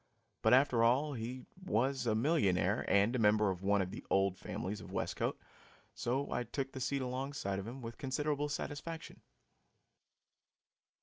But, 0.41 0.55
after 0.55 0.83
all, 0.83 1.13
he 1.13 1.45
was 1.63 2.07
a 2.07 2.15
millionaire 2.15 2.83
and 2.87 3.15
a 3.15 3.19
member 3.19 3.51
of 3.51 3.61
one 3.61 3.83
of 3.83 3.91
the 3.91 4.03
"old 4.09 4.35
families" 4.35 4.81
of 4.81 4.91
Westcote, 4.91 5.37
so 5.93 6.31
I 6.31 6.41
took 6.43 6.71
the 6.71 6.81
seat 6.81 7.03
alongside 7.03 7.59
of 7.59 7.67
him 7.67 7.83
with 7.83 7.99
considerable 7.99 8.49
satisfaction. 8.49 9.21